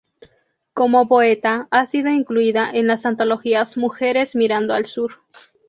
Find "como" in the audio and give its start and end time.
0.73-1.07